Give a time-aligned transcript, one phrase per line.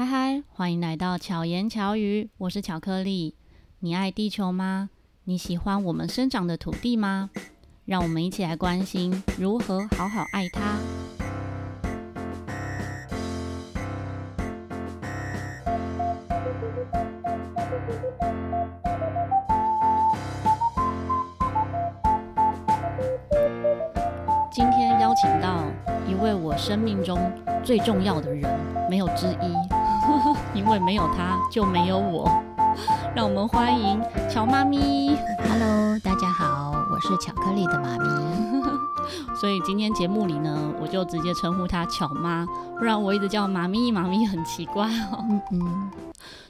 [0.00, 3.34] 嗨嗨，欢迎来到巧言巧语，我是巧克力。
[3.80, 4.88] 你爱地球吗？
[5.24, 7.28] 你喜欢我们生长的土地吗？
[7.84, 10.78] 让我们一起来关心如何好好爱它。
[24.50, 25.62] 今天邀请到
[26.08, 27.20] 一位我生命中
[27.62, 28.50] 最重要的人，
[28.88, 29.79] 没有之一。
[30.52, 32.28] 因为没有他，就没有我。
[33.14, 35.14] 让我们欢迎乔妈咪。
[35.48, 38.60] Hello，大家好，我是巧克力的妈咪。
[39.38, 42.44] 所以今天节目里呢，我就直接称呼她巧妈，
[42.78, 45.24] 不然我一直叫妈咪妈咪很奇怪哦。
[45.28, 45.90] 嗯嗯，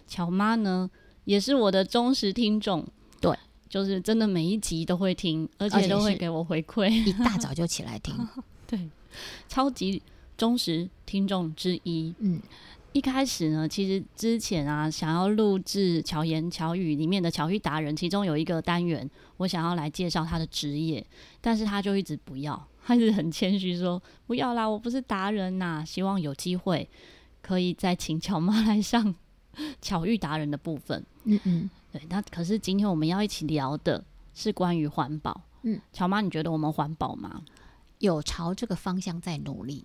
[0.08, 0.90] 巧妈呢
[1.24, 2.84] 也是我的忠实听众，
[3.20, 3.36] 对，
[3.68, 8.14] 就是真的每一集都会听，而且都会给我回馈，一大早就起来听。
[8.66, 8.88] 对，
[9.48, 10.02] 超级
[10.36, 12.14] 忠实听众之一。
[12.18, 12.40] 嗯。
[12.92, 21.04] 一开始呢，其实之前啊，想要录制巧言巧语里面的巧遇达人，其中有一个单元，我想要来介绍他的职业，
[21.40, 26.88] 但是他就一直不要，他一直很谦虚说不要啦，我不是达人呐、啊，希望有机会
[27.40, 29.14] 可以再请巧妈来上
[29.80, 31.04] 巧遇达人的部分。
[31.24, 34.02] 嗯嗯，对，那可是今天我们要一起聊的
[34.34, 35.40] 是关于环保。
[35.62, 37.42] 嗯，巧妈，你觉得我们环保吗？
[38.00, 39.84] 有朝这个方向在努力。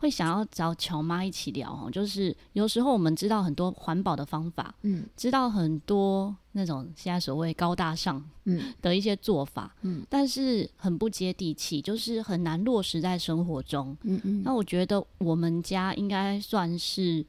[0.00, 8.72] 会想要找乔妈一起聊哦，就是有时候我们知道很多环保的方法，嗯，知道很多那种现在所谓高大上，嗯。
[8.80, 14.42] 的一些做法，嗯，但是很不接地气，就是很难落实在生活中，嗯嗯。
[14.42, 17.22] 那我觉得我们家应该算是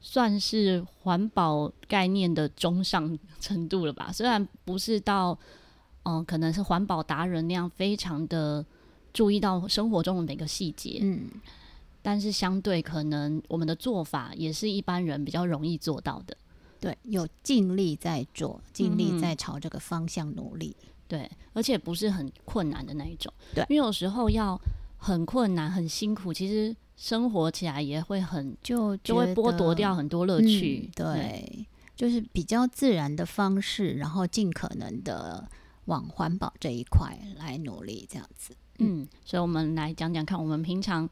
[0.00, 5.36] 算是环保概念的中上程度了吧，虽然不是到
[6.04, 8.64] 嗯、呃，可能是环保达人那样非常的
[9.12, 11.28] 注意到生活中的每个细节，嗯。
[12.02, 16.36] 但是相对可能，我们的做法也是一般人比较容易做到的。
[16.80, 20.76] 对，有尽力在做，尽力在朝这个方向努力。
[20.82, 23.32] 嗯、对，而且不是很困难的那一种。
[23.54, 24.60] 对，因为有时候要
[24.98, 31.14] 很困难、很辛苦，其实生活起来也会很就就会剥夺掉很多乐趣、嗯对。
[31.14, 35.48] 对，就是比较自然的方式，然后尽可能的
[35.84, 38.52] 往环保这一块来努力，这样子。
[38.80, 41.08] 嗯，所以我们来讲讲看，我们平常。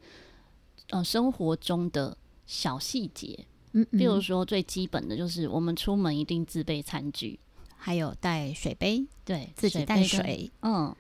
[0.91, 7.39] 呃，生活中的小细节，嗯，比如说最基本的就是我们出门一定自备餐具，
[7.77, 10.95] 还有带水杯，对，自己带水，嗯，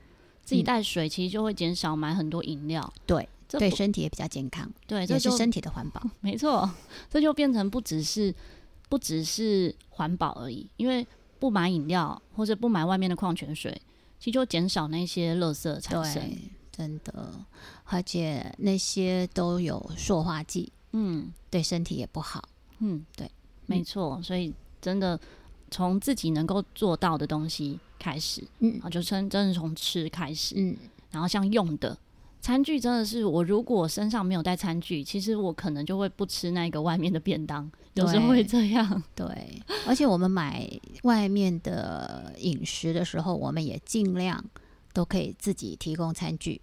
[0.44, 6.70] 自己带水其实就会减少买很多饮料，对，对身体也比较健康，对，这是身体的环保， 没错，
[7.08, 8.32] 这就变成不只是
[8.88, 11.04] 不只是环保而已，因为
[11.40, 13.72] 不买饮料或者不买外面的矿泉水，
[14.20, 16.22] 其实就减少那些垃圾产生。
[16.80, 17.30] 真的，
[17.84, 22.42] 而且那些都有塑化剂，嗯，对身体也不好，
[22.78, 23.30] 嗯，对，
[23.66, 25.20] 没错，所以真的
[25.70, 30.74] 从自己能够做到的东西开始，嗯，啊，就真真的从吃开始，嗯，
[31.10, 31.94] 然后像用的
[32.40, 39.26] 餐具，真的是我如果身上没有带餐具，其实我可能就会不吃那个外面的便当，有时候会这样，对，
[39.86, 40.66] 而且我们买
[41.02, 44.42] 外面的饮食的时候，我们也尽量
[44.94, 46.58] 都可以自己提供餐具。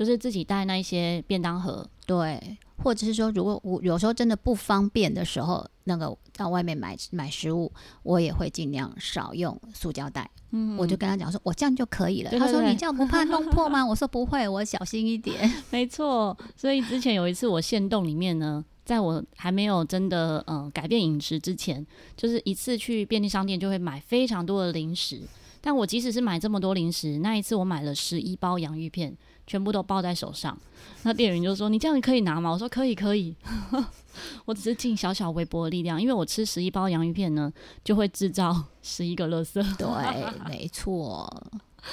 [0.00, 7.70] 就是自己带那一些便当盒，对，或者是说，如果我有时候真的不方便的时候，那个到外面买买食物，
[8.02, 10.30] 我也会尽量少用塑胶袋。
[10.52, 12.30] 嗯，我就跟他讲说，我这样就可以了。
[12.30, 15.38] 他说：“你这样不怕弄破吗？”我说：“不会，我小心一点。
[15.68, 25.20] ”没错，所以之前有一次我限洞里面呢，在我还没有真的嗯、呃、改变饮食之前，就是一次去便利商店就会买非常多的零食。
[25.60, 29.14] 但我即使是买这么多零食，那一次我买了十一包洋芋片。
[29.50, 30.56] 全部都抱在手上，
[31.02, 33.34] 那店员就说：“你这样可以拿吗？”我说：“可以，可以。
[34.46, 37.52] ”我只是尽小小微薄的力量，因为我吃十一包洋芋片呢，
[37.82, 39.54] 就会制造十一个垃圾。
[39.76, 41.28] 对，没错。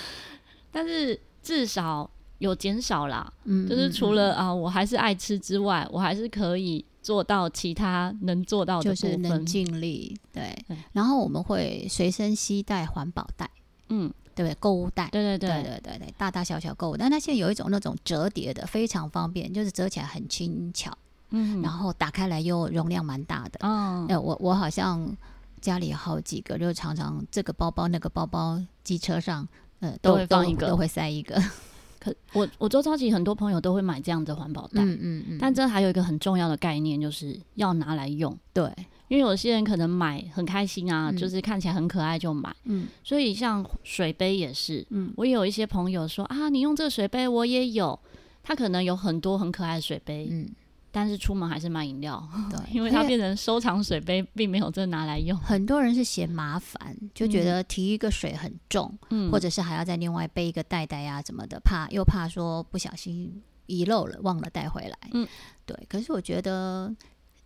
[0.72, 2.08] 但是至少
[2.38, 10.16] 有减少啦，嗯，就是除了啊，我还是爱吃之外，我还是可以做到其他能做到的，就是能尽力。
[10.32, 10.56] 对，
[10.92, 13.50] 然后我们会随身携带环保袋，
[13.90, 14.14] 嗯。
[14.38, 14.56] 对不对？
[14.60, 17.06] 购物袋，对对对对对对对，大大小小购物袋。
[17.06, 20.96] 但它现在有一种那种折叠的，非常方便，就是折起来很轻巧，
[21.32, 23.68] 嗯，然后打开来又容量蛮大的。
[23.68, 25.12] 哦，哎，我我好像
[25.60, 29.48] 家里有好几个，就常常这个包包那个包包，机车上，
[29.80, 31.42] 呃，都会放一个，都，都会塞一个。
[32.00, 35.38] 可我我周遭其实很多朋友都会买这样的环保袋，嗯嗯嗯。
[35.42, 38.38] 但这还有一个很重要的概念，就是要拿来用。
[38.54, 38.72] 对。
[39.08, 47.98] 因为有些人可能买很开心啊，嗯、就是看起来很可爱就买，嗯，所以像水杯也是，嗯，我有一些朋友说啊，你用这个水杯我也有，
[48.44, 50.50] 他可能有很多很可爱的水杯，嗯，
[50.92, 55.38] 但是出门还是买饮料，对，因为它变成收藏水杯，并没有真的拿来用。
[55.38, 64.98] 很多人是嫌麻烦，就觉得提一个水很重，嗯，或者是还要再另外背一个袋袋呀、啊、什么的，怕又怕说不小心遗漏了，忘了带回来。
[65.14, 65.28] 嗯，
[65.66, 65.78] 对。
[65.88, 66.94] 可是我觉得，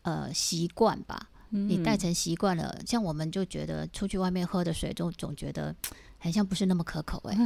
[0.03, 5.75] 呃，习惯吧，你带成习惯了，像我们就觉得出去外面喝的水，就总觉得。
[6.23, 7.43] 好像不是那么可口哎、欸，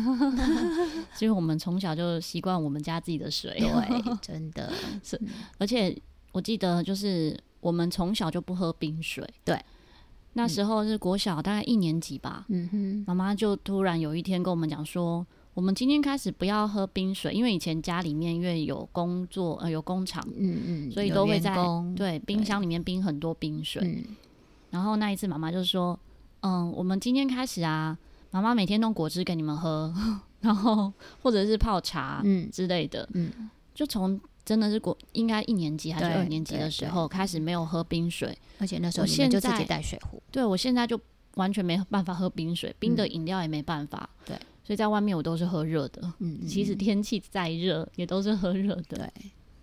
[1.22, 4.70] 因为我们从小就习惯我们家自己的水，对， 真的
[5.02, 5.18] 是。
[5.58, 5.98] 而且
[6.34, 9.58] 我记得，就是我们从小就不喝冰水，对。
[10.34, 15.26] 那时候是国小大概一年级吧，嗯哼，妈妈就突然有一天跟我们讲说，
[15.56, 21.56] 我们今天开始不要喝冰水，因为以前家里面因为有工作呃有工厂，嗯嗯，所以都会在
[21.96, 23.82] 对冰箱里面冰很多冰水。
[23.84, 24.16] 嗯、
[24.70, 26.00] 然后那一次妈妈就说，
[26.42, 27.98] 嗯，我们今天开始啊。
[28.32, 29.94] 妈妈每天弄果汁给你们喝，
[30.42, 30.92] 然后
[31.24, 32.22] 或者是泡茶
[32.52, 40.22] 之类的，嗯嗯、就从真的是国应该一年级还是二年级的时候开始没有喝冰水，而且那时候你们就自己带水壶。
[40.32, 41.00] 对，我现在就
[41.36, 44.10] 完全没办法喝冰水，冰的饮料也没办法。
[44.26, 46.02] 嗯、对，所以在外面我都是喝热的。
[46.20, 48.98] 嗯，嗯，即使天气再热，也都是喝热的。
[48.98, 49.10] 对。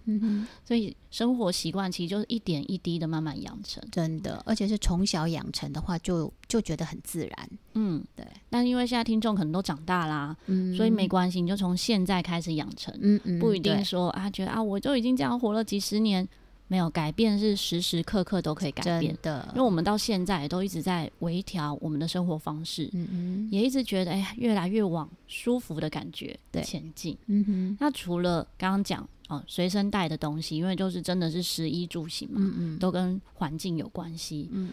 [0.05, 7.51] 嗯哼，所以生活习惯其实就是一点一滴的慢慢养成，真的，而且是从小养成的话就，就就觉得很自然。
[7.75, 8.27] 嗯，对。
[8.51, 12.93] 但因为现在听众可能都长大啦，嗯，所以没关系，你就从现在开始养成。
[13.01, 16.29] 嗯嗯，不一定说啊，觉得啊，我就已经这样活了几十年，
[16.73, 19.47] 没有改变是时时刻刻都可以改变的。
[19.51, 26.35] 因为我们到现在都一直在微调我们的生活方式，嗯嗯，也一直觉得哎呀，越来越往舒服的感觉
[26.65, 27.15] 前进。
[27.27, 29.07] 嗯哼，那除了刚刚讲。
[29.29, 34.51] 哦，随身带的东西，因为就是真的是食衣住行嘛，嗯嗯，都跟环境有关系。
[34.53, 34.71] 嗯，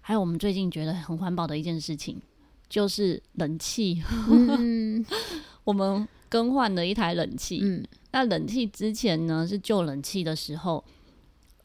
[0.00, 2.20] 还有我们最近觉得很环保的一件事情，
[2.68, 4.02] 就是冷气。
[4.28, 5.04] 嗯，
[5.62, 7.60] 我们更换了一台冷气。
[7.62, 10.82] 嗯，那冷气之前呢是旧冷气的时候，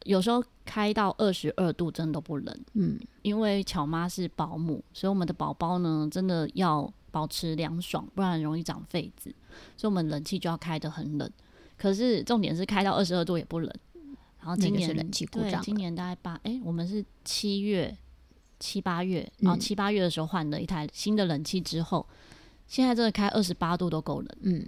[0.04, 2.56] 有时候开到二十二度真的都不冷。
[2.74, 9.34] 嗯，因为巧妈是保姆，所以我们的宝宝呢真的要保持凉爽，不然容易长痱子，
[9.76, 11.30] 所以我们冷气就要开得很冷。
[11.76, 13.72] 可是重点是开到二十二度也不冷，
[14.38, 15.62] 然后今年是冷气故障。
[15.62, 17.96] 今年大概八哎、欸，我们是七月
[18.58, 22.06] 七八月，然后七八月的时候换了一台新的冷气之后，
[22.66, 24.66] 现在这个开二十八度都够冷，嗯，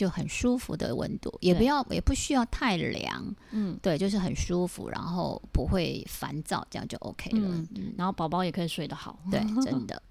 [0.00, 7.48] 就很舒服的温度，也不要也不需要太凉，嗯，对，就是很舒服，然后不会烦躁，这样就 OK 了。
[7.48, 10.02] 嗯嗯、然后宝宝也可以睡得好，对， 真的，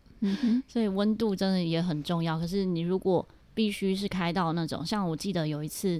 [0.67, 2.37] 所以温度真的也很重要。
[2.37, 5.99] 可是你如果必须是开到那种，像我记得有一次。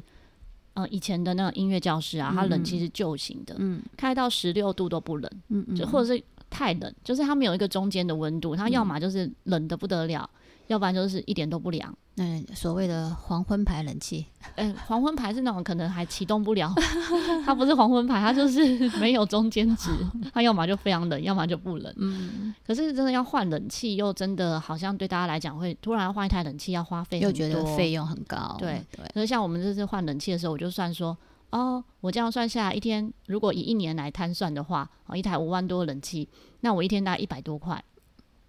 [0.75, 10.38] 嗯，以前的那个音乐教室啊，它冷气是旧型的，嗯，开到十六度都不冷，嗯嗯，就或者是太冷，就是它没有一个中间的温度，它要么就是冷的不得了，嗯、
[10.69, 11.93] 要不然就是一点都不凉。
[12.17, 14.25] 嗯，所谓的黄昏牌冷气，
[14.55, 16.73] 嗯、欸，黄昏牌是那种可能还启动不了，
[17.45, 19.89] 它不是黄昏牌，它就是 没有中间值，
[20.33, 21.93] 它要么就非常冷，要么就不冷。
[21.97, 28.55] 嗯，可是真的要换冷气，又真的好像对大家来讲会突然换一台冷气要花费，又觉得费用很高。
[28.59, 31.17] 对对，可是像我们这次换冷气的时候，我就算说，
[31.51, 36.27] 哦，我这样算下来一天，如果以一年来摊算的话，哦，一台五万多的冷气，
[36.59, 37.81] 那我一天大概一百多块，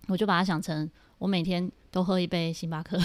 [0.09, 1.71] 我就把它想成我每天。
[1.91, 2.97] 都喝一杯星巴克，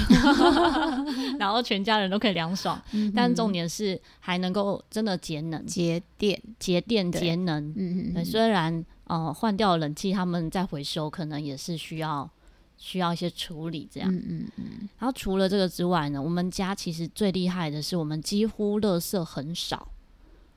[1.39, 2.79] 然后全家人都可以凉爽。
[2.91, 7.73] 嗯、但重点是还能够真的节能、节电、节电、节能。
[7.75, 8.25] 嗯嗯。
[8.25, 12.30] 虽然呃换掉冷气，他们再回收可能也是需要
[12.77, 14.13] 需要一些处理这样。
[14.13, 14.89] 嗯嗯嗯。
[14.99, 19.87] 然后除了这个之外呢，我们家其实最厉害的是我们几乎垃圾很少。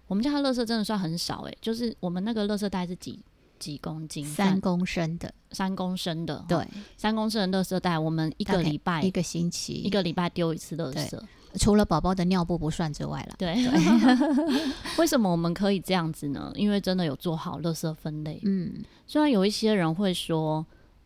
[0.06, 3.18] 我们家的垃圾真的算很少诶，就是我们那个垃圾袋是几？
[3.58, 4.24] 几公斤？
[4.24, 11.20] 三公升的，三公升的，对，三公升的垃圾袋，我们一个礼拜、一个星期、一个礼拜丢一次垃圾，
[11.58, 13.34] 除了宝宝的尿布不算之外了。
[13.38, 16.52] 对，对为什么我们可以这样子呢？
[16.54, 18.40] 因为真的有做好垃圾分类。
[18.44, 20.64] 嗯，虽然有一些人会说，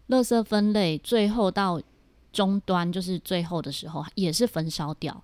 [0.09, 1.81] 垃圾分类最后到
[2.33, 5.23] 终端，就是最后的时候也是焚烧掉。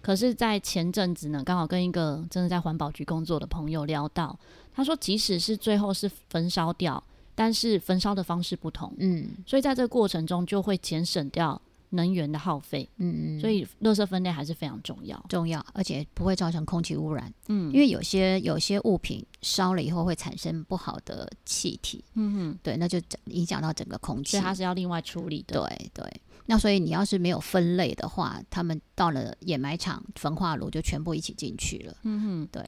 [0.00, 4.38] 可是，在前阵子呢，刚好跟一个真的在环保局工作的朋友聊到，
[4.78, 7.02] 他说，即使是最后是焚烧掉，
[7.34, 26.20] 但是焚烧的方式不同，嗯，所以在这个过程中就会节省掉能源的耗费，嗯嗯，所以垃圾分类还是非常重要，重要，而且不会造成空气污染，嗯，因为有些有些物品烧了以后会产生不好的气体，嗯哼，对，那就影响到整个空气，所以它是要另外处理的，对对。
[26.46, 31.96] 那所以你要是没有分类的话，他们到了掩埋场、焚化炉就全部一起进去了。
[32.04, 32.64] 嗯哼，对。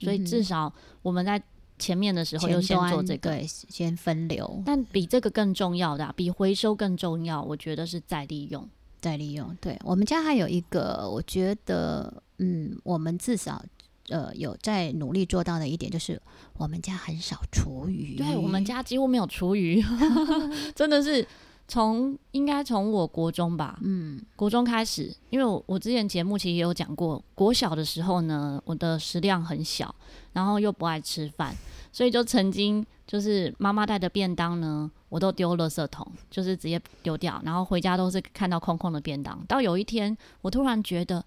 [0.00, 1.40] 所以至少我们在
[1.78, 4.62] 前面的时候就先做这个，对，先分流。
[4.66, 8.68] 但比这个更重要的、啊，比回收更重要，我觉得是再利用。
[9.00, 9.56] 再利用。
[9.62, 13.64] 对，我们家还有一个，我觉得，嗯，我们至少
[14.10, 16.20] 呃有在努力做到的一点，就是
[16.58, 18.16] 我们家很少厨余。
[18.16, 19.82] 对，我们家几乎没有厨余，
[20.76, 21.26] 真的是
[21.70, 29.94] 从应该从我国中吧，嗯，国中开始，因为我我之前节目其实也有讲过，国小的时候呢，我的食量很小，
[30.32, 31.54] 然后又不爱吃饭，
[31.92, 34.90] 所以就曾经就是妈妈带的便当呢。
[35.08, 39.44] 我都丢垃圾桶，就是直接丢掉，然后回家都是看到空空的便当。
[39.48, 41.24] 到有一天，我突然觉得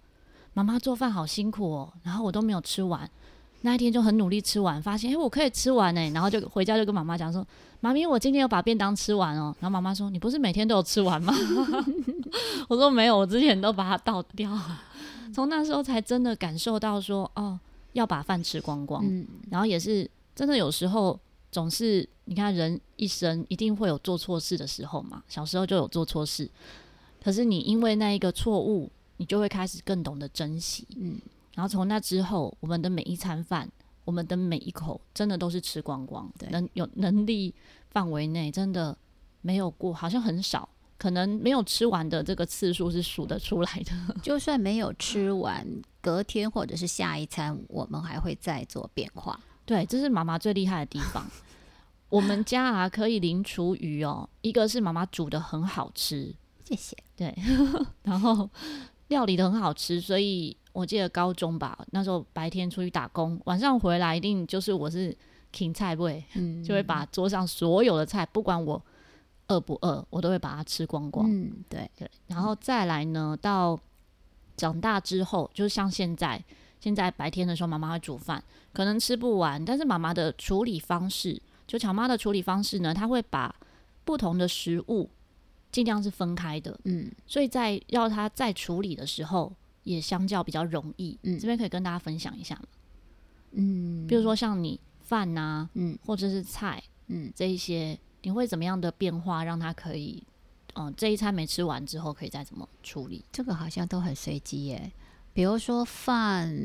[0.53, 3.09] 妈妈做饭好辛苦哦，然后我都没有吃完。
[3.63, 7.45] 那一天就很努力吃完，发现诶，我可以吃完诶，然后就回家就跟妈妈讲说
[7.81, 11.33] ：“妈咪，我今天有把便当吃完哦。”然后妈妈说：“你不是每天都有吃完吗？”
[12.69, 14.57] 我说：“没有，我之前都把它倒掉。”
[15.33, 17.59] 从那时候才真的感受到说：“哦，
[17.93, 19.03] 要把饭吃光光。”
[19.49, 21.19] 然后也是真的有时候。
[21.53, 25.21] 总是你看，人一生一定会有做错事的时候嘛。
[25.27, 26.49] 小时候就有做错事，
[27.23, 30.87] 可是你因为那一个错误，你就会开始更懂得珍惜。
[30.99, 31.21] 嗯，
[31.55, 33.69] 然后从那之后，我们的每一餐饭，
[34.05, 36.31] 我们的每一口，真的都是吃光光。
[36.37, 37.53] 对，能有能力
[37.89, 38.97] 范围内，真的
[39.41, 40.67] 没有过，好像很少，
[40.97, 44.15] 可能没有吃完的这个次数是数得出来的。
[44.23, 45.65] 就算没有吃完，
[46.01, 49.39] 隔天或者是下一餐，我们还会再做变化。
[49.65, 51.25] 对，这是妈妈最厉害的地方。
[52.09, 54.29] 我们家啊，可以零厨余哦。
[54.41, 56.95] 一个是妈妈煮的很好吃，谢谢。
[57.15, 57.33] 对，
[58.03, 58.49] 然后
[59.07, 65.15] 料理的很好吃，所以我记得高中吧，那时候白天出去打工，晚上回来一定就是我是
[65.53, 68.81] king 菜味，嗯， 就会把桌上所有的菜，不管我
[69.47, 71.25] 饿不饿，我都会把它吃光光。
[71.31, 72.09] 嗯，对对。
[72.27, 73.79] 然后再来呢，到
[74.57, 76.43] 长大之后，就像现在。
[76.79, 83.55] 现在白天的时候，妈妈会煮饭，可能吃不完，但是妈妈的处理方式，就巧妈的处理方式呢，她会把
[84.03, 85.09] 不同的食物
[85.71, 89.49] 尽量是分开的，嗯，所以在要她再处理的时候，
[89.83, 91.17] 也相较比较容易。
[91.23, 92.63] 嗯，这边可以跟大家分享一下吗？
[93.51, 100.23] 嗯，比如说像你饭呐、啊，嗯，或者是菜，嗯，这一些你会怎么样的变化，让它可以，
[100.73, 103.23] 嗯、呃，这一餐没吃完之后可以再怎么处理？
[103.31, 104.91] 这个好像都很随机耶。
[105.33, 106.55] 比如说饭，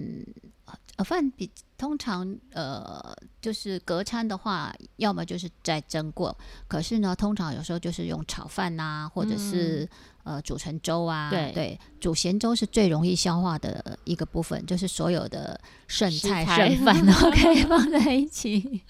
[0.98, 3.00] 呃，饭比通常呃，
[3.40, 6.36] 就是隔餐的话，要么就是再蒸过。
[6.66, 9.88] 可是呢，通常有时候就是用炒饭呐、啊，或者是、
[10.24, 11.30] 嗯、呃煮成粥啊。
[11.30, 18.82] 对对，煮咸粥是最容易消化的一个部分，就是所有的剩菜剩饭 都可以放在一起。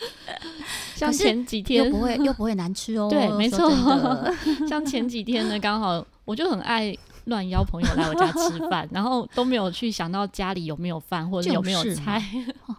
[0.97, 3.09] 像前几天又不会又不会难吃哦。
[3.13, 3.71] 对，没错。
[4.67, 6.97] 像前几天呢，刚好我就很爱。
[7.29, 12.23] 乱邀朋友来我家吃饭，然后都没有去想到家里有没有饭或者有没有菜，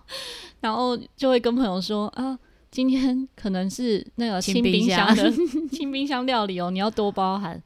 [0.62, 2.38] 然后就会跟朋友说啊，
[2.70, 5.32] 今天可能是那个清冰箱的
[5.72, 7.62] 清冰箱料理哦，你要多包涵。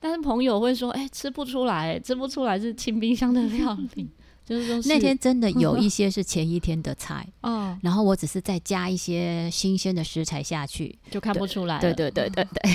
[0.00, 4.08] 但是朋友会说，哎、欸，吃不出来，吃不出来是清冰箱的料理。
[4.48, 11.78] 就是说是那天真的 有一些是前一天的菜， 嗯，然后我只是再加一些新鲜的食材下去，就看不出来。
[11.80, 12.72] 对对对对对，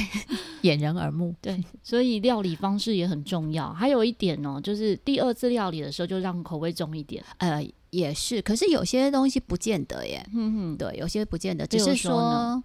[0.62, 1.34] 掩人耳目。
[1.42, 3.74] 对，所以料理方式也很重要。
[3.74, 7.24] 还有一点哦，就是第二次料理的时候就让口味重一点。
[7.38, 10.24] 呃，也是，可是有些东西不见得耶。
[10.36, 12.62] 嗯哼，对，有些不见得，只是说，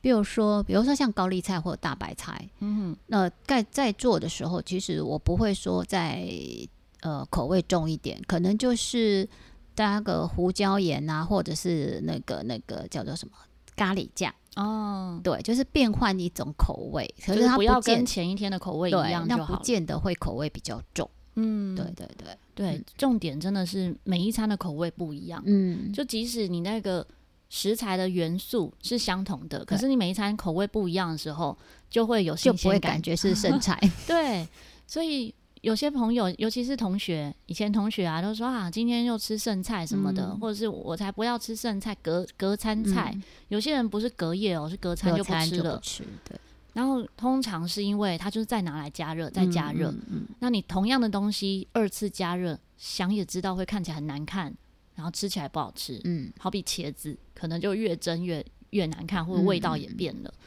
[0.00, 6.24] 比如说，比如说像高丽菜或者大白菜，嗯哼，那在在做的时候，其实我不会说在。
[7.00, 9.28] 呃，口味重一点，可能就是
[9.76, 13.34] 加个胡椒盐啊，或者是那个那个叫做什么
[13.76, 21.08] 咖喱酱哦，对，就是变换一种口味，可是它不，不要跟前一天的口味一样，那不见得会口味比较重。
[21.36, 25.40] 嗯，对对对对，嗯、重点真的是每一餐的口味不一样。
[25.46, 27.06] 嗯，就即使你那个
[27.48, 31.56] 食材的元素是相同的，可是你每一餐口味不一样的时候，
[31.88, 33.78] 就会有新鲜感，就不会感觉是剩菜。
[34.08, 34.48] 对，
[34.88, 35.32] 所以。
[35.62, 43.12] 有些朋友，尤其是同学，以前同学啊，都说啊，今天又吃剩菜什么的，嗯、或者是我才不要吃剩菜，隔隔餐菜。
[43.14, 45.80] 嗯、有些人不是隔夜哦，是隔餐就不吃了。
[45.80, 46.38] 吃对。
[46.74, 49.92] 然后通常是因为他就是再拿来加热，再加热。
[50.38, 54.54] 那你同样的东西二次加热，想也知道会看起来很难看，
[54.94, 56.00] 然后吃起来不好吃。
[56.04, 56.32] 嗯。
[56.38, 60.32] 好比茄子，可能就越蒸越越难看，或者味道也变了。
[60.32, 60.46] 嗯、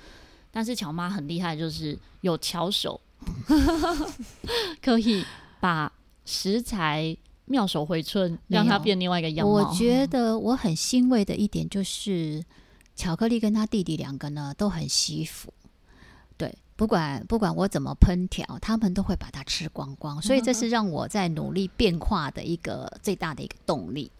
[0.52, 3.02] 但是乔妈很厉害，就是有巧手。
[4.82, 5.26] 可以
[5.60, 5.92] 把
[6.26, 9.54] 食材妙手回春，让它变另外一个样貌。
[9.54, 12.44] 我觉得我很欣慰的一点就是，
[12.96, 15.54] 巧克力跟他弟弟两个呢都很惜福。
[16.38, 20.22] 对，不管不管我怎么烹调，他们都会把它吃光光。
[20.22, 24.12] 所以这是让我在努力变化的一个最大的一个动力。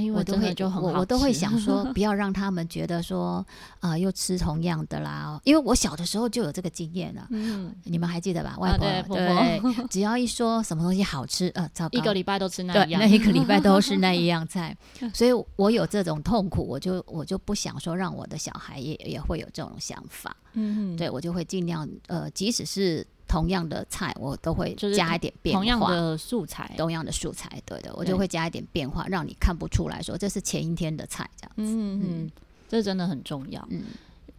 [0.00, 3.44] 因为真的就很好，我我都会想说，不要让他们觉得说
[3.80, 5.40] 啊、呃，又吃同样的啦。
[5.44, 8.56] 因为我小的时候就有这个经验了，嗯，你们还记得吧？
[8.58, 14.76] 外婆、啊、对，婆婆， 只要一说什么东西好吃，呃，糟糕，一个礼拜都吃那一样，那一个礼拜都是那一 样菜，
[15.14, 23.06] 所以我有这种痛苦，我就我就不想说让我的小孩也也会有这种想法，嗯，对我就会尽量呃，即使是。
[23.28, 25.60] 同样的菜，我都会加一点变化。
[25.60, 31.74] 同样的素材，同样的素材，对的，我就会加一点变化，让你看不出来说这是前一天的菜这样子。
[31.74, 32.30] 嗯嗯，
[32.68, 33.66] 这真的很重要。
[33.70, 33.82] 嗯，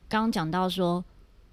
[0.07, 1.03] 刚刚讲到说，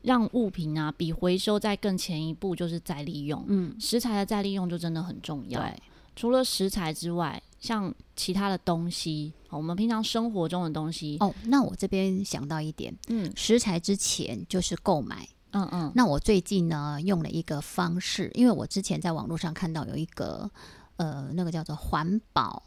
[0.02, 3.44] 让物品啊比回收再更前一步，就是再利用。
[3.48, 5.60] 嗯，食材的再利用就真的很重要。
[5.60, 5.82] 对，
[6.14, 11.16] 除了食材之外，像其他的东西，我们平常生活中的东西。
[11.20, 15.28] 哦，那我这边想到一点，嗯，食材之前就是购买。
[15.54, 20.50] 嗯嗯，那我最近呢用了一个方式，因为我之前在网络上看到有一个
[20.96, 22.62] 呃，那个叫做环保，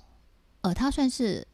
[0.62, 1.46] 呃，它算是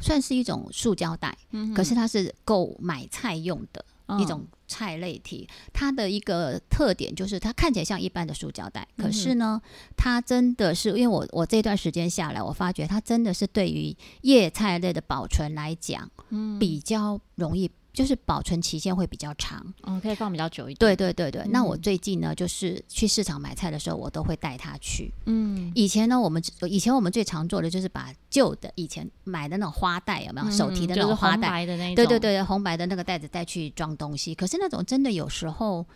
[0.00, 3.84] 算是一种塑胶袋，嗯，可是它是购买菜用的
[4.20, 5.48] 一种菜类体。
[5.72, 9.60] 它的一个特点就是它看起来像一般的塑胶袋，可是呢，
[9.96, 17.70] 它真的是因为我我这段时间下来，我发觉它真的是对于叶菜类的保存来讲，嗯，比较容易。
[17.96, 20.76] 就是保存期限会比较长，嗯，可以放比较久一点。
[20.76, 25.10] 对对对对，嗯、那我最近呢，就是去市场买菜的时候，我都会带它去。
[25.24, 34.34] 嗯，以前呢，我们以前我们最常做的就是把旧的以前买的那种花袋有没有、嗯、手提的那种花袋，就是、红白的那种，对对对，红白的那个袋子带去装东西。
[34.34, 35.86] 可是那种真的有时候。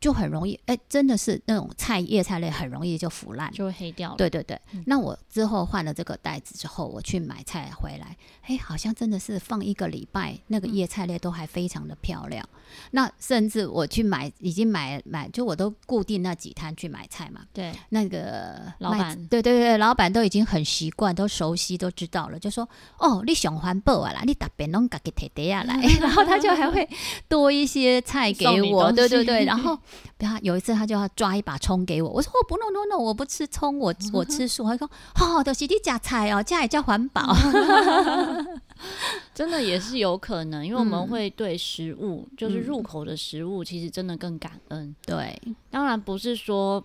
[0.00, 4.16] 就很容易，哎、欸，真的是那种菜叶菜类很容易就腐烂，就会黑掉了。
[4.16, 12.42] 对对对，嗯、那我之后换了这个袋子之后，我去买菜回来，哎、欸，好像真的是放一个礼拜，那个叶菜类都还非常的漂亮。
[12.52, 12.56] 嗯、
[12.92, 17.42] 那甚至我去买，已经买买，就我都固定那几摊去买菜嘛。
[17.52, 22.66] 对，那个老板，对对对，老板都已经很习惯，都熟悉，都知道了，就说
[22.98, 26.88] 哦，你想环保啊啦，你特别弄个给提提下来， 然后他就还会
[27.28, 29.78] 多一些菜给我，对对对，然后。
[30.16, 34.64] 不要，有一次他就要抓一把葱给我，我说哦不弄弄弄，我不吃葱，我我吃素。
[34.64, 34.88] 他说
[35.20, 37.34] 哦，都是你假菜哦，家也叫环保，
[39.34, 44.94] 真的也是有可能，因为我们会对食物，嗯、就是入口的食物，其实真的更感恩。
[45.06, 46.82] 对，当然不是说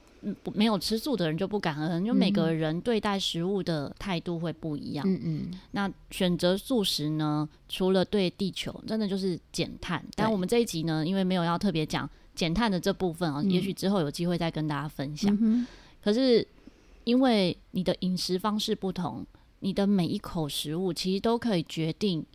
[0.53, 5.05] 没有吃素的人就不感恩，因为每个人对待食物的态度会不一样。
[5.07, 10.03] 嗯嗯，那选择素食呢，除了对地球，真的就是减碳。
[10.15, 12.09] 但我们这一集呢，因为没有要特别讲。
[12.35, 15.35] 减碳的这部分啊，也许之后有机会再跟大家分享。
[15.41, 15.65] 嗯、
[16.03, 16.45] 可是，
[17.05, 19.25] 因为你的饮食方式不同，
[19.61, 22.25] 你的每一口食物其实都可以决定，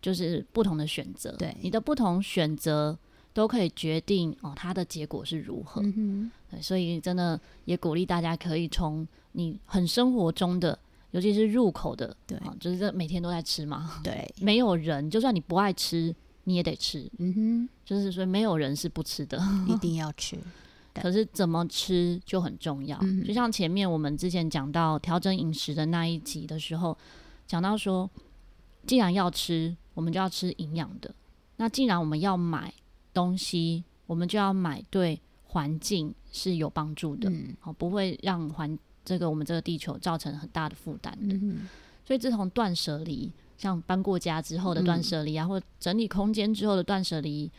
[0.00, 1.30] 就是不同的选择。
[1.36, 2.98] 对，你的不同选择
[3.32, 5.82] 都可以决定哦，它的结果是如何。
[5.84, 10.78] 嗯、对，所以真的也鼓励大家可以从你很生活中的，
[11.10, 14.00] 尤其是入口的，对，哦、就是这每天都在吃嘛。
[14.02, 16.14] 对， 没有人，就算你不爱吃。
[16.44, 20.38] 你也得吃，嗯哼，就是说没有人是不吃的，一定要吃。
[20.94, 22.96] 可是怎么吃就很重要。
[23.02, 26.96] 嗯、就像前面我们之前讲到调整饮食的那一集的时候，
[27.48, 28.08] 讲到说，
[28.86, 31.12] 既然要吃，我们就要吃营养的。
[31.56, 32.72] 那既然我们要买
[33.12, 37.28] 东西，我们就要买对环境是有帮助的，
[37.58, 41.34] 好、嗯，不会让环这个我们这个地球造成很大的负担的。
[41.34, 41.66] 嗯、
[42.04, 43.32] 所以自从断舍离。
[43.56, 47.50] 像搬过家之后的断舍离啊，嗯、或整理空间之后的断舍离，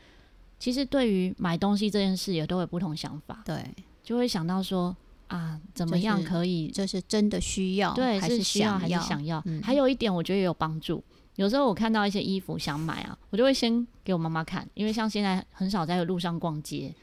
[0.60, 3.42] 其实对于买东西这件事也都有不同想法。
[3.46, 3.64] 对，
[4.04, 4.96] 就会想到说
[5.28, 6.70] 啊，怎么样可以？
[6.70, 9.42] 这是真的需要，对，是需要还是想要？
[9.46, 11.04] 嗯、还有一点，我觉得也有帮助。
[11.36, 16.94] 有时候我看到一些衣服想买啊，我就会先给我妈妈看，因为像现在很少在路上逛街，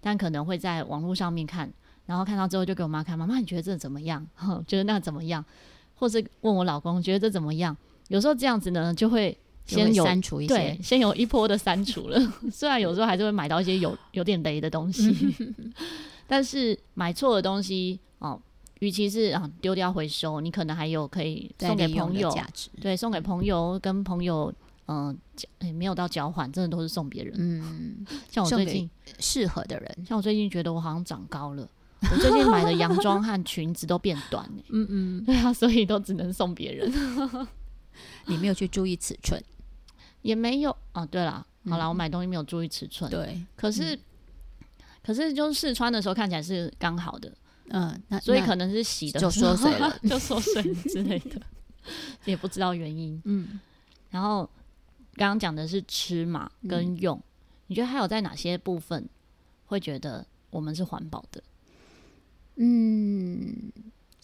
[0.00, 1.72] 但可能会在网络上面看，
[2.06, 4.26] 然后看到之后就给我妈看，妈妈你觉得这怎么样？
[4.66, 5.44] 觉得那怎么样？
[5.94, 7.76] 或是问我老公觉得这怎么样？
[8.08, 12.20] 有时候这样子呢，就会先有删除一些，对，先有一波的删除了。
[12.52, 15.12] 虽然有时候还是会买到一些有有点雷的东西，
[16.26, 18.40] 但是买错的东西哦，
[18.80, 22.32] 与其是啊丢掉回收，你可能还有可以送给朋友，
[22.80, 24.52] 对，送给朋友跟朋友，
[24.86, 25.16] 嗯、
[25.74, 27.34] 没有到交换，真的都是送别人。
[27.36, 28.88] 嗯， 像我最近
[29.18, 31.68] 适合的人，像我最近觉得我好像长高了，
[32.12, 36.92] 我最近买的洋装和裙子都变短、欸、嗯嗯，对啊，所以都只能送别人。
[38.26, 39.42] 你没有去注意尺寸，
[40.22, 41.06] 也没有哦。
[41.06, 43.10] 对了，好了，我买东西没有注意尺寸。
[43.10, 43.98] 对，可是
[45.02, 47.32] 可是就是试穿的时候看起来是刚好的，
[47.68, 51.40] 嗯，那所以可能是洗的就缩水了， 就缩水之类的，
[52.24, 53.20] 也不知道原因。
[53.24, 53.60] 嗯，
[54.10, 54.48] 然后
[55.14, 57.22] 刚刚讲的是吃嘛跟用，
[57.68, 59.08] 你觉得还有在哪些部分
[59.66, 61.42] 会觉得我们是环保的？
[62.56, 63.72] 嗯。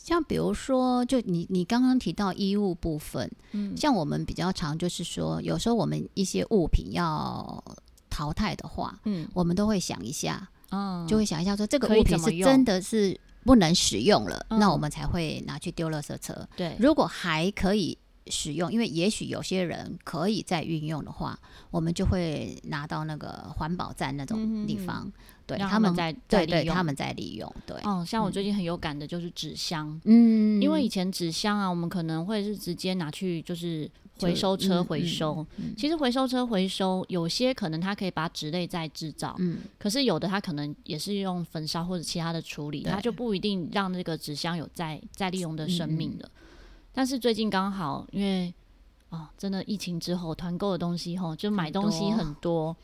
[0.03, 7.63] 像比如说，就你你刚刚提到衣物部分，嗯，像我们比较常就是说，有时候我们一些物品要
[8.11, 16.47] 淘汰的话，嗯，我们都会想一下，嗯，就会想一下说这个物品是真的是不能使用了，嗯，那我们才会拿去丢垃圾车。
[16.57, 17.97] 对，如果还可以。
[18.29, 21.37] 使用，因为也许有些人可以再运用的话，
[21.73, 25.13] 我们就会拿到那个环保站那种地方，嗯、
[25.59, 27.55] 对他们在对对他们在利用。
[27.67, 35.47] 对，哦，像我最近很有感的就是纸箱，嗯，因为以前纸箱啊，我们可能会是直接拿去就是回收车回收。
[35.57, 46.27] 嗯嗯、其实回收车回收有些可能它可以把纸类再制造，嗯，可是有的它可能也是用焚烧或者其他的处理，它就不一定让这个纸箱有再再利用的生命了。
[46.27, 46.39] 嗯
[46.95, 48.53] 但是最近刚好，因为
[49.09, 52.77] 哦，真的疫情之后团购的东西吼，就买东西很多，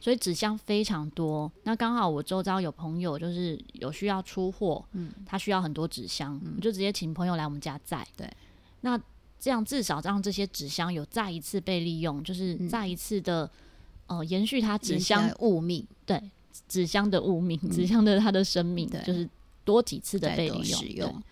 [0.00, 1.50] 所以纸箱非常多。
[1.64, 8.06] 那刚好我周遭有朋友就是有需要出货，嗯，他需要很多纸箱，我就直接请朋友来我们家载。
[8.16, 8.30] 对，
[8.82, 9.00] 那
[9.40, 13.50] 这样至少让这些纸箱有再一次被利用，就是再一次的
[14.06, 16.22] 呃延续它纸箱物命，对，
[16.68, 19.28] 纸箱的物命，纸箱的它的生命，就是
[19.64, 21.22] 多几次的被利用。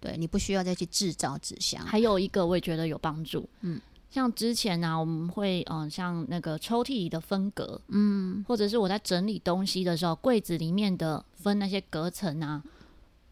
[0.00, 1.84] 对，你不需要再去制造纸箱。
[1.84, 3.78] 还有一个我也觉得有帮助，嗯，
[4.10, 12.60] 像之前呢、啊，我们会嗯、呃，像那个抽屉里的分隔，嗯，或者是我在整理东西的时候，柜子里面的分那些隔层啊，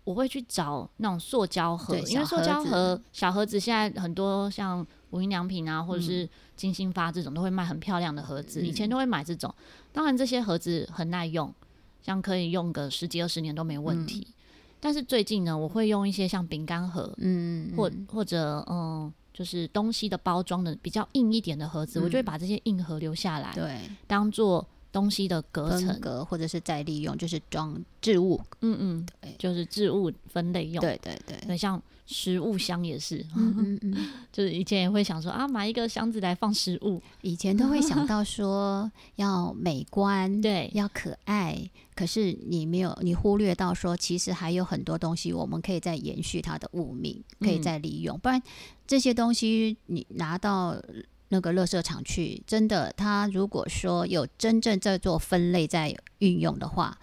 [0.05, 9.53] 我会去找那种塑胶盒，因为塑胶盒小盒子现在很多像无印良品啊，或者是金星发这种都会卖很漂亮的盒子，嗯、以前都会买这种，
[9.93, 11.53] 当然这些盒子很耐用，
[12.01, 14.27] 像可以用个十几二十年都没问题。
[14.29, 14.35] 嗯。
[14.81, 31.81] 但是最近呢，我会用一些像饼干盒，嗯，或或者嗯，就是东西的包装的比较硬一点的盒子，嗯、我就会把这些硬盒留下来，对，当做东西的隔层，隔或者是再利用，就是装置物，嗯嗯，对，就是置物分类用，对对对，对，像。
[32.11, 41.70] 食物箱也是，嗯嗯嗯， 就是以前也会想说啊，买一个箱子来放食物，以前都会想到说要美观，对，要可爱。
[41.94, 48.16] 可是你没有，你忽略到说，其实还有很多东西我们可以再延续它的物命，可以再利用。
[48.16, 48.42] 嗯、不然
[48.87, 50.83] 这些东西你拿到
[51.29, 56.99] 那个垃圾场去，真的，它如果说有真正在做分类在运用的话，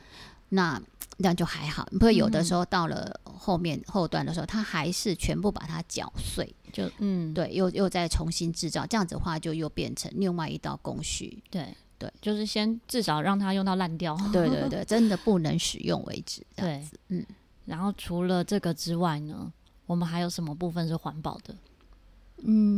[0.50, 0.82] 那。
[1.18, 11.42] 那就还好，不会有的时候到了后面后段的时候，它还是全部把它搅碎，就嗯，对，又又再重新制造，这样子的话就又变成另外一道工序。
[11.50, 14.14] 对对，就是先至少让它用到烂掉。
[14.34, 16.46] 对对 对，真的不能使用为止。
[16.54, 17.26] 对，嗯。
[17.64, 19.50] 然后除了这个之外呢，
[19.86, 21.56] 我们还有什么部分是环保的？
[22.44, 22.75] 嗯，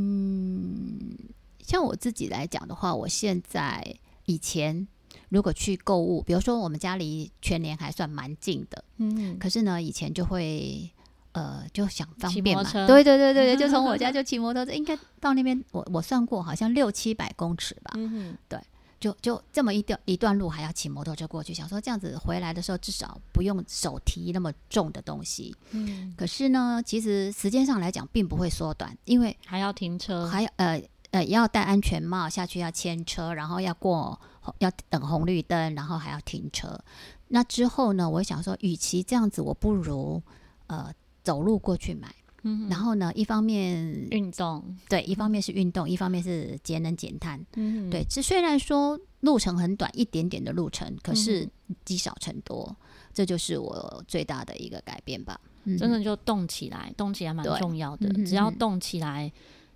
[1.67, 4.87] 像我自己来讲的话，我现在以前。
[5.29, 10.89] 如果去购物，比如说我们家离全年还算蛮近的，嗯，可是呢，以前就会
[11.33, 18.57] 呃就想方便嘛，对对对对，就从 我家就骑摩托车，应该到那边，我我算过，好像六七百公尺吧，嗯哼，对，
[19.01, 34.19] 就就这么一段一段路还要骑摩托车过去，想说这样子回来的时候至少不用手提那么重的东西，嗯，可是呢，其实时间上来讲并不会缩短，因为还要停车，还要呃呃要戴安全帽下去要牵车，然后要过。
[34.59, 36.79] 要等红绿灯，然后还要停车。
[37.27, 38.09] 那之后呢？
[38.09, 40.23] 我想说，与其这样子，我不如
[40.67, 40.89] 呃
[41.21, 42.07] 走路过去买。
[42.43, 47.45] 嗯，然后呢，一方面运动，对，一方面是运动，一方面是节能减碳。
[47.55, 48.05] 嗯，对。
[48.09, 51.45] 这虽然说路程很短，一点点的路程，可是
[51.83, 55.37] 积少成多，嗯、这就是我最大的一个改变吧。
[55.65, 58.07] 嗯、真的就动起来，动起来蛮重要的。
[58.23, 59.29] 只要动起来，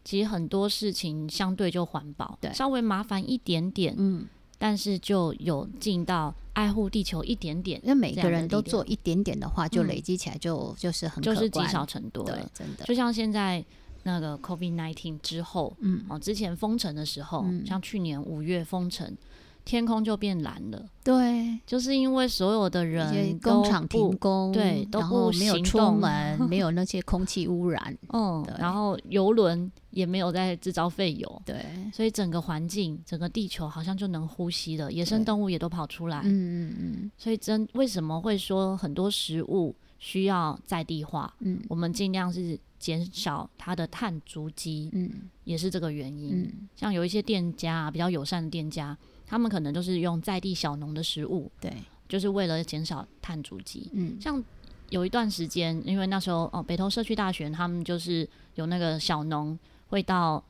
[0.03, 2.37] 其实很多事情相对就环保。
[2.41, 3.95] 对，稍微麻烦一点点。
[3.97, 4.27] 嗯。
[4.57, 12.85] 但是就有尽到爱护地球一点点，因为每个人都做一点点的话，就累积起来就、嗯、就是很就是积少成多了，真的。
[12.85, 13.65] 就像现在
[14.03, 19.17] 那个 COVID-19 之后，嗯，哦，之前封城的时候，嗯、像去年五月封城。
[19.63, 41.33] 天空就变蓝了，对，就是因为所有的人工厂停工，对，都不没有出门， 没有那些空气污染， 嗯，然后游轮也没有在制造废油，对，所以整个环境，整个地球好像就能呼吸了，野生动物也都跑出来，嗯嗯嗯，所以真为什么会说很多食物需要在地化？
[41.39, 46.41] 嗯，我们尽量是减少它的碳足迹，嗯，也是这个原因。
[46.43, 48.97] 嗯，像有一些店家比较友善的店家。
[49.31, 51.73] 他们可能就是用在地小农的食物，对，
[52.09, 53.89] 就是为了减少碳足迹。
[53.93, 54.43] 嗯，像
[54.89, 60.43] 有一段时间，因为那时候哦，北投社区大学他们就是有那个小农会到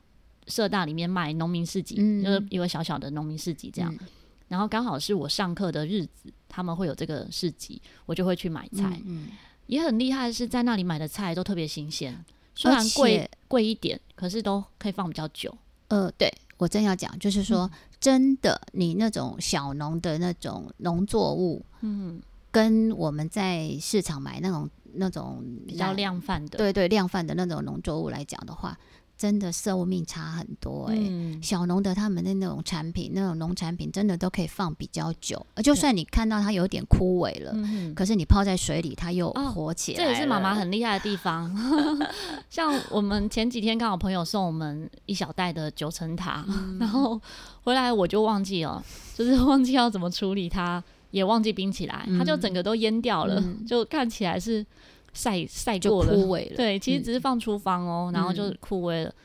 [0.47, 3.93] 社大里面卖农民市集，嗯、就是一个小小的农民市集这样。
[3.93, 4.07] 嗯、
[4.47, 8.99] 然后刚好是我上课的日子，他们会有这个市集，我就会去买菜。
[9.05, 9.27] 嗯，嗯
[9.67, 15.55] 也很厉害的是在那里买的菜都特别新鲜，虽然贵贵一点，可是都可以放比较久。
[15.89, 22.21] 呃，对我真要讲，就是说、嗯、真的，你那种小农的那种农作物，嗯，
[22.51, 28.77] 跟我们在市场买那种那种比较量贩的，对对，量贩的那种农作物来讲的话。
[29.21, 40.03] 真的寿命差很多哎、欸，嗯、小农的他们的那种产品，那种农产品真的都可以放比较久，就算你看到它有点枯萎了，对可是你泡在水里，它又活起来、哦。
[40.03, 41.55] 这也是妈妈很厉害的地方。
[42.49, 47.21] 像我们前几天刚好朋友送我们一小袋的九层塔，嗯、然后
[47.61, 54.65] 回来我就忘记了，就是忘记要怎么处理它，也忘记冰起来，它就整个都淹掉了，嗯、就看起来是。
[55.13, 56.55] 晒晒过了，枯萎了。
[56.57, 59.09] 对，其实只是放厨房哦，嗯、然后就枯萎了。
[59.09, 59.19] 嗯、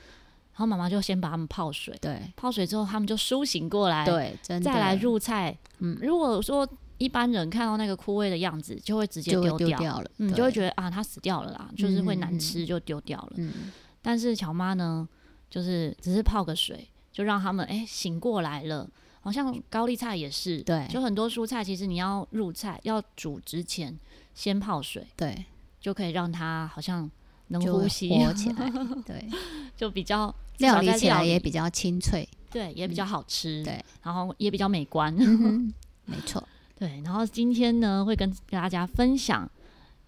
[0.53, 5.57] 然后妈妈就先把它们泡水，对，泡水之后他们就苏醒过来，对，再来入菜。
[5.79, 6.67] 嗯，如果说
[6.99, 13.33] 一般人看到那个枯萎的样子，就会直接丢掉，掉了，嗯，就会觉得啊，它死掉了啦，就是会难吃，就丢掉了。
[13.37, 13.71] 嗯，
[14.01, 15.07] 但是乔妈呢，
[15.51, 18.89] 就是只是泡个水，就让他们哎、欸、醒过来了。
[19.21, 23.99] 好像高丽菜也是，对，就很多蔬菜，其实你要入菜要煮之前
[24.35, 25.45] 先泡水，对。
[25.87, 27.09] 就可以让它好像
[27.47, 28.69] 能呼吸活起来，
[29.07, 29.25] 对，
[29.77, 35.15] 就比较料理起来也比较清脆，对，也比较好吃，对，然后也比较美观，
[36.07, 36.43] 没错，
[36.77, 37.01] 对。
[37.05, 39.49] 然后今天呢，会跟大家分享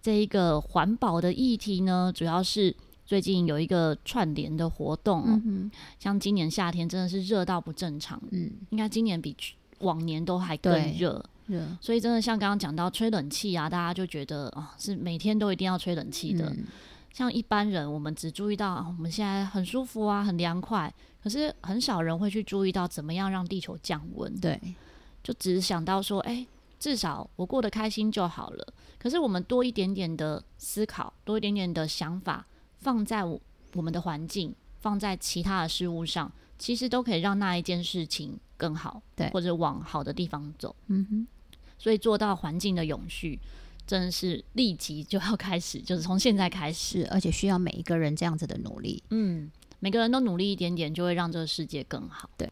[0.03, 2.75] 这一个环保的议题呢，主要是
[3.07, 5.41] 最近有一个串联的活动哦，
[6.01, 9.37] 像今年夏天真的是热到不正常，嗯，应该今年比
[9.79, 11.25] 往年都还更热。
[11.81, 16.47] 所以真的像刚刚讲到吹冷气啊，大家就觉得哦，是每天都一定要吹冷气的。
[16.51, 16.65] 嗯、
[17.13, 24.35] 像一般人，我们只注意到、哦、我们现在很舒服啊，很凉快，可是很少人会去注意到怎么样让地球降温。
[24.39, 24.61] 对，
[25.23, 26.47] 就只是想到说，哎、欸，
[26.79, 28.75] 至少我过得开心就好了。
[28.99, 32.47] 可是我们多一点点的思考，多一点点的想法，
[32.79, 33.41] 放在我
[33.75, 40.77] 我们的环境，放在其他的事物上，其实都可以让那一件事情更好，对，或者往好的地方走。
[40.89, 41.27] 嗯哼。
[41.79, 43.39] 所以做到环境的永续，
[43.87, 49.03] 真的是立即就要开始，就是从现在开始，而且需要每一个人这样子的努力。
[49.11, 52.29] 嗯，每个人都努力一点点，就会让这个世界更好。
[52.37, 52.51] 对，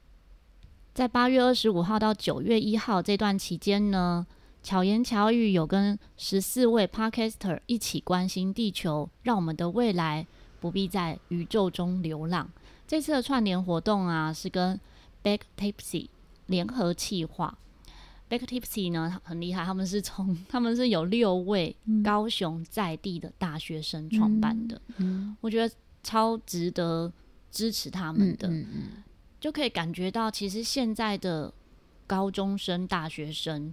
[0.94, 4.26] 在八月二十五号到九月一号这段期间呢，
[4.62, 10.26] 巧言巧语有跟十四位 Podcaster 一起关心地球，让我们的未来
[10.60, 12.48] 不必在宇宙中流浪。
[12.86, 14.80] 这次的串联活动啊，是跟
[15.22, 16.08] Back Tipsy
[16.46, 17.58] 联合企划。
[18.28, 24.80] Back Tipsy 呢很厉害，他们是从他们是有六位高雄在地的大学生创办的，
[25.40, 27.12] 我觉得超值得
[27.52, 28.66] 支持他们的，嗯嗯。
[28.74, 29.04] 嗯、
[29.38, 31.54] 就可以感觉到其实现在的
[32.04, 33.72] 高中生、大学生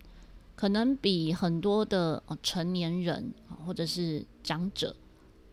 [0.55, 3.33] 可能比很多的成年人
[3.65, 4.95] 或者是长者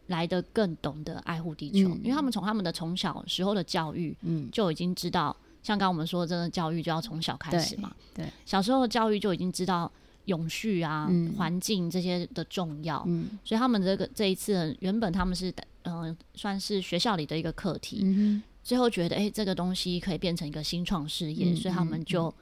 [0.09, 4.15] 来的更懂得爱护地球，嗯、因为他们从他们的从小时候的教育，
[4.53, 5.35] 就已经知道。
[5.63, 7.93] 像刚刚我们说，真的教育就要从小开始嘛。
[8.15, 9.91] 对，对小时候的教育就已经知道
[10.25, 13.03] 永续啊、环、嗯、境这些的重要。
[13.07, 15.51] 嗯，所以他们这个这一次原本他们是
[15.83, 18.01] 嗯、呃，算是学校里的一个课题。
[18.05, 22.33] 嗯最后觉得哎、欸，这个东西可以变成一个新创事业，嗯、所以他们就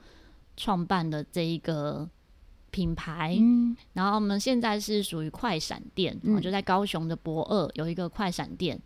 [0.57, 2.07] 创办了这一个
[2.73, 3.37] 品牌。
[3.39, 8.79] 嗯，然后我们现在是属于快闪店，嗯、就在高雄的博二有一个快闪店。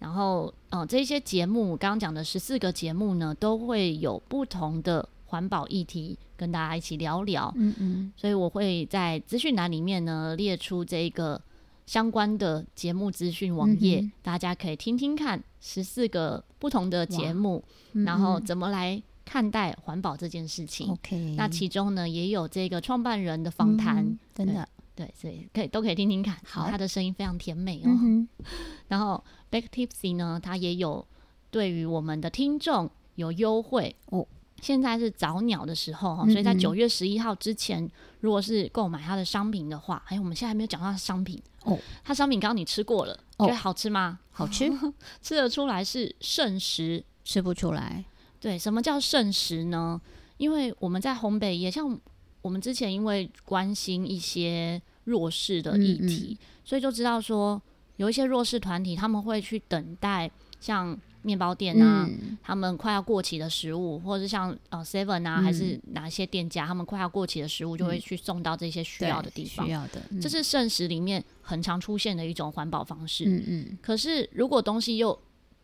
[0.00, 7.52] 然后，嗯、呃，这些节目，刚刚讲的十四个节目呢，都会有不同的环保议题跟大家一起聊聊。
[7.54, 8.12] 嗯嗯。
[8.16, 11.40] 所以我会在资讯栏里面呢列出这个
[11.86, 20.90] 相关的节目资讯网页，嗯、大家可以听听看十四个不同的节目，嗯、然后怎么来看待环保这件事情。
[20.90, 21.34] OK。
[21.36, 24.66] 那其中呢也有这个创办人的访谈，嗯、真的。
[24.92, 27.86] 对，所以可以都可以听听看，好，他的声音非常甜美哦。
[27.86, 28.28] 嗯、
[28.88, 31.06] 然后 Back Tipsy 呢，它也有
[31.50, 34.26] 对于我们的听众有优惠哦。
[34.60, 41.78] 现在是早鸟的时候哈，所以在九月十一号之前，如果是购买它的商品的话，哎，我们现在还没有讲到商品哦。
[42.04, 44.20] 它商品刚刚你吃过了，哦、觉得好吃吗？
[44.30, 44.70] 好吃，
[45.22, 48.04] 吃得出来是剩食，吃不出来。
[48.38, 50.00] 对，什么叫剩食呢？
[50.36, 51.98] 因为我们在烘焙也像
[52.42, 54.80] 我们之前因为关心一些。
[55.04, 57.60] 弱势的议题，嗯嗯，所以就知道说
[58.00, 69.66] 有一些弱势团体，他们会去等待像面包店啊，嗯、他们快要过期的食物，或者是像呃 Seven 啊，嗯、还是哪些店家，他们快要过期的食物，就会去送到这些需要的地方。
[69.66, 73.26] 需要的，嗯、这是圣食里面很常出现的一种环保方式。
[73.26, 73.78] 嗯嗯。
[73.82, 75.16] 可是如果东西又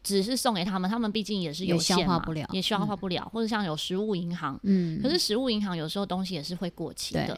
[0.02, 3.22] 只是送给他们，他们毕竟也是有限嘛，也消化不了，也消化不了。
[3.24, 7.34] 嗯、或者像有食物银行，嗯，可是食物银行有时候东西也是会过期的。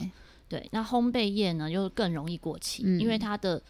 [0.49, 3.63] 对，那烘焙业呢，就更容易过期，嗯、因为它的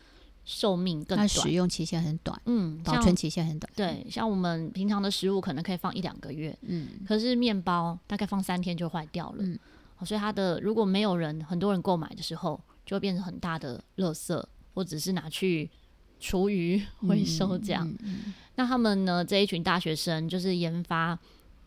[0.50, 3.70] 寿命更短，它使用期限很短，嗯，保存期限很短。
[3.76, 9.58] 对，像我们平常的食物可能可以放一两个月，嗯，可是面包大概放三天就坏掉了，嗯，
[10.06, 15.68] 所以它的如果没有人很多人购买的时候，就会变成很大的垃圾，或者是拿去
[16.18, 17.86] 厨余回收这样。
[17.86, 21.18] 嗯嗯嗯、那他们呢，这一群大学生就是研发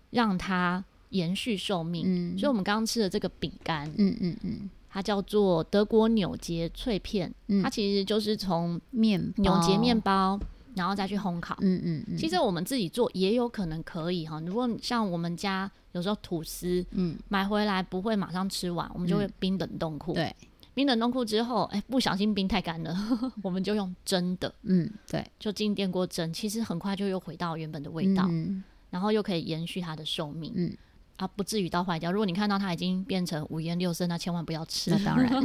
[0.10, 4.70] 让它延续寿命，嗯，所以我们刚刚吃的这个饼干，嗯嗯嗯。
[4.92, 10.38] 嗯它叫做德国纽结脆片，嗯、它其实就是从面纽结面包，
[10.76, 11.56] 然后再去烘烤。
[11.62, 12.18] 嗯嗯嗯。
[12.18, 14.42] 其实我们自己做也有可能可以哈。
[14.46, 20.14] 如果像我们家有时候吐司，嗯，买回来不会马上吃完，我们就会冰冷冻库。
[20.14, 20.36] 对，
[20.74, 22.94] 冰冷冻库之后，哎、欸，不小心冰太干了，
[23.42, 24.54] 我们就用蒸的。
[24.64, 30.52] 嗯，对，就进电锅蒸，其实很快就又回到原本的味道，嗯、然后又可以延续它的寿命。
[30.56, 30.76] 嗯。
[31.22, 32.12] 啊，不至于到坏掉。
[32.12, 34.90] 如果你看到它已经变成五颜六色，那千万不要吃。
[34.90, 35.32] 那当然。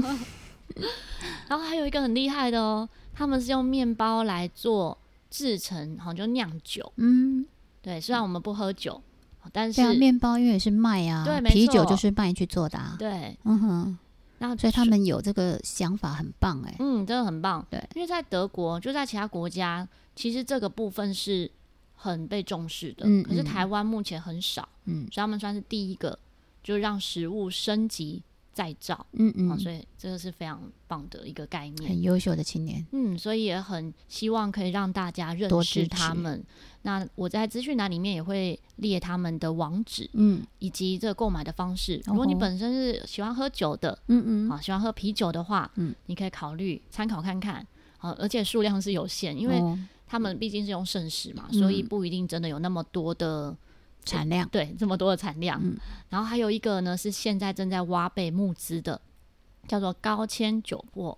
[1.48, 4.96] 然后还有一个很厉害的哦，他们是用面包来做
[5.30, 6.90] 制成，好像就酿酒。
[6.96, 7.44] 嗯，
[7.82, 8.00] 对。
[8.00, 9.00] 虽然我们不喝酒，
[9.52, 12.96] 但是面包因为是麦啊，对，啤酒就是麦去做的啊。
[12.98, 13.98] 对，嗯哼。
[14.38, 16.74] 那所以他们有这个想法，很棒哎。
[16.78, 17.64] 嗯，真的很棒。
[17.70, 21.50] 对，因为在德国，就在其他国家，其实这个部分是。
[21.96, 26.16] 很被重视的，可是台湾目前很少，嗯，所以他们算是第一个，
[26.62, 36.44] 就让食物升级再造，嗯嗯、啊，所以这个是非常棒的一个概念，很优秀的青年，嗯，所以也很希望可以让大家认识他们。
[36.82, 42.00] 那我在资讯栏里面也会列他们的网址，嗯，以及这个购买的方式。
[42.06, 47.66] 如果你本身是喜欢喝酒的，嗯嗯，啊，喜欢喝啤酒的话，嗯，你可以考虑参考看看，
[47.98, 49.58] 好、啊，而且数量是有限，因为。
[49.58, 53.56] 哦他们毕竟是用圣食嘛，嗯、所以不一定真的有那么多的
[54.04, 54.48] 产量。
[54.50, 55.60] 对，这么多的产量。
[55.60, 55.76] 嗯、
[56.08, 59.00] 然后还有一个呢，是现在正在挖贝募资的，
[59.66, 61.16] 叫做高纤酒粕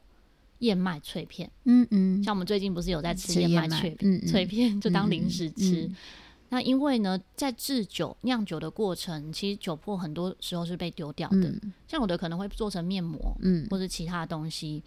[0.60, 1.50] 燕麦脆片。
[1.64, 5.82] 嗯嗯，像我们最近不是有在吃燕麦脆片，脆片就当零食吃。
[5.82, 5.96] 嗯嗯嗯、
[6.48, 14.82] 那因为呢，在制酒酿酒的过程，其实酒粕很多时候是被丢掉的，嗯、像有的可能会做成面膜，嗯，或者其他的东西。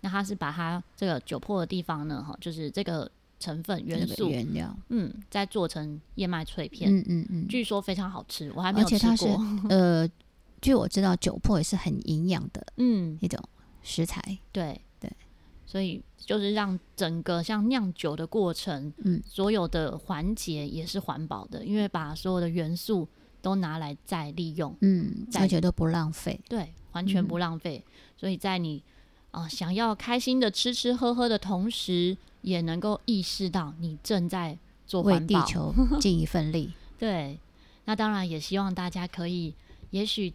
[0.00, 3.08] 那它是把它这个酒粕的地方呢，哈，就是这个。
[3.38, 9.10] 成分元素原料，嗯，再做成燕麦脆片，嗯嗯嗯，据说非常好吃，我还没有吃过。
[9.10, 10.08] 而且它是 呃，
[10.60, 13.42] 据我知道，酒粕也是很营养的，嗯，一种
[13.82, 14.38] 食材。
[14.52, 14.80] 对。
[15.00, 15.12] 对，
[15.66, 23.06] 所以就是让整个像酿酒的过程，嗯，所有的环节也是环保的，因为把所有的元素
[23.42, 27.84] 都拿来再利用，嗯，而且都不浪费，对，完全不浪费。
[28.16, 28.82] 所以在你
[29.32, 36.70] 啊想要开心的吃吃喝喝的同时，也能够意识到你正在做为地球 尽一份力。
[36.98, 37.38] 对，
[37.86, 39.54] 那当然也希望大家可以，
[39.90, 40.32] 也许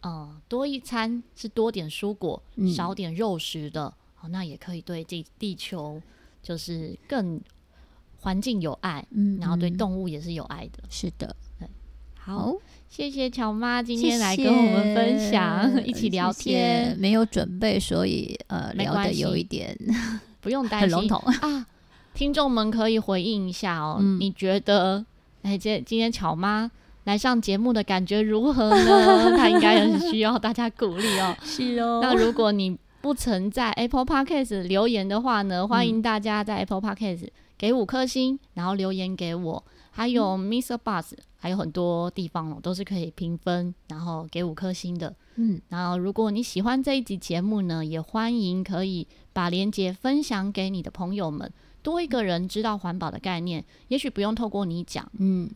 [0.00, 6.00] 呃多一餐是多点蔬果，嗯、少点肉食的，好，那也可以对地地球
[6.42, 7.40] 就是更
[8.20, 10.82] 环境有爱，嗯，然后对动物也是有爱的。
[10.88, 11.68] 是的，对，
[12.14, 12.54] 好，好。
[12.88, 16.96] 谢谢乔妈今天来跟我们分享，谢 谢一起聊天，谢谢。
[16.96, 19.76] 没有准备，所以呃聊的有一点。
[20.40, 21.66] 不用担心，很笼统啊！
[22.14, 23.98] 听众们可以回应一下哦。
[24.00, 25.04] 嗯、你觉得，
[25.42, 26.70] 哎，今今天巧妈
[27.04, 29.34] 来上节目的感觉如何呢？
[29.38, 31.36] 她应该很需要大家鼓励哦。
[31.42, 32.00] 是哦。
[32.02, 39.64] 那如果你不曾在 Apple Podcast 留言的话呢，欢迎大家在 Apple Podcast 给五颗星，然后留言给我。
[39.92, 40.78] 还有 Mr.
[40.82, 45.14] Bus，还有很多地方哦，都是可以评分，然后给五颗星的。
[45.34, 55.50] 嗯，然后如果你喜欢这一集节目呢，也欢迎可以把链接分享给你的朋友们，多一个人知道环保的概念，也许不用透过你讲，嗯。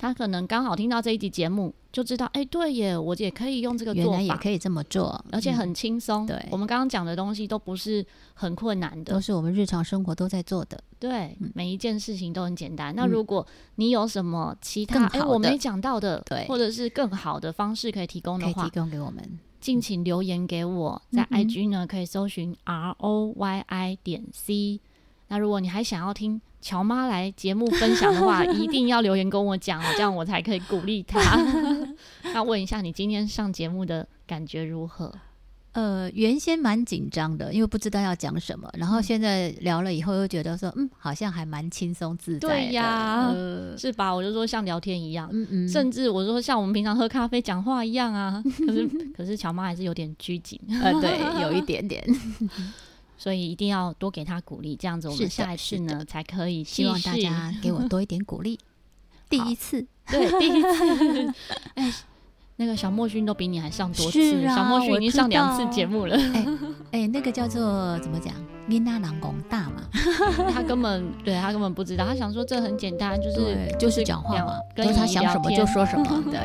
[0.00, 6.24] 他可能刚好听到这一集节目，就知道，哎、欸，对耶，我也可以用这个做法，原来也可以这么做，而且很轻松。
[6.24, 10.80] 嗯、对，我们刚刚讲的东西都不是很困难的，都是我们日常生活都在做的。
[11.00, 12.94] 对，嗯、每一件事情都很简单。
[12.94, 24.80] 那如果你有什么其他哎、欸、我没讲到的，对，或者是更好的方式可以提供的话，可以提供给我们，敬请留言给我，在 IG 呢可以搜寻 R O Y I 点 C。
[25.28, 31.20] 那如果你还想要听，乔妈来节目分享的话， 一定要留言跟我讲哦，这样我才可以鼓励她。
[32.34, 35.12] 那问一下，你今天上节目的感觉如何？
[35.78, 38.68] 呃，原先蛮紧张的，因为不知道要讲什么。
[38.76, 42.48] 然后现在聊了以后，又觉得说，嗯，好像还蛮轻松自在的。
[42.48, 44.12] 对呀，呃、是吧？
[44.12, 48.42] 我就说像聊天一样，嗯嗯，甚至我说像我们平常喝咖啡讲话一样啊。
[48.66, 50.60] 可是，可是乔妈还是有点拘谨。
[50.82, 52.04] 呃，对，有一点点。
[53.16, 56.64] 所以一定要多给他鼓励，这样子我们下一次呢才可以。
[56.64, 58.58] 希望大家给我多一点鼓励。
[59.30, 61.34] 第一次，对，第一次。
[61.74, 61.94] 哎，
[62.60, 66.16] 那个小莫勋都比你还上多次，啊、小莫勋已经上两次节目了。
[66.16, 66.46] 哎
[66.90, 68.34] 哎，那个叫做怎么讲？
[68.68, 69.80] 囡仔人讲大嘛，
[70.52, 76.40] 他根本对他根本不知道，他想说这很简单，就是就是讲话嘛，跟他想什么就说什么， 对。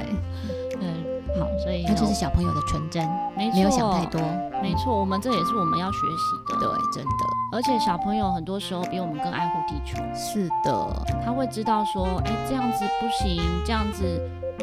[0.80, 1.04] 嗯
[1.40, 3.04] 好，所以那就是小朋友的纯真，
[3.36, 4.22] 没，没有想太多，
[4.62, 7.12] 没错，我们这也是我们要学习的，对，真的。
[7.52, 14.04] 而且小朋友很多时候比我们更爱护地球，是的，他会知道说，哎，这样子不行，这样子，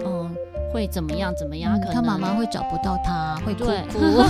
[0.07, 0.33] 嗯，
[0.73, 1.79] 会怎么样怎么样？
[1.81, 3.99] 可能他妈妈会找不到他，会哭哭。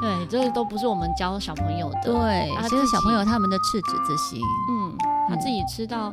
[0.00, 4.92] 对，这都不是我们教小朋友的，对，其实小朋友他们的赤子之心，嗯，
[5.28, 6.12] 他自己吃到。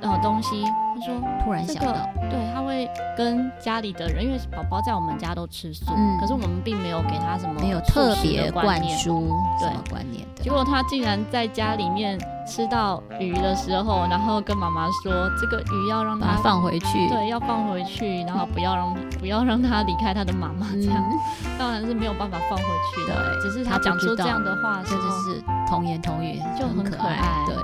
[0.00, 10.42] 呃，东西，他说突然想到，这个、对，他会跟家里的人，因为宝宝在我们家都吃素，嗯、可是我们并没有给他什么，没有特别灌输对观念的。
[10.42, 21.18] 结果他竟然在家里面吃到鱼的时候，然后跟妈妈说，这个鱼要让他放回去，对，要放回去，然后不要让不要让他离开他的妈妈，这样、嗯、
[21.58, 23.40] 当然是没有办法放回去的。
[23.40, 27.56] 只是他讲出这样的话，甚至是童言童语，就很可爱，对。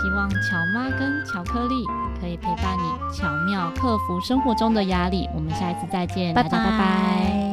[0.00, 1.84] 希望巧妈跟巧克力
[2.20, 5.28] 可以陪伴你巧妙克服生活中的压力。
[5.34, 6.48] 我们下一次再见，拜拜。
[6.48, 7.49] 大家拜拜。